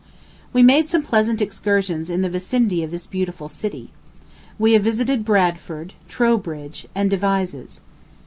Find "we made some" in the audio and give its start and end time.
0.51-1.03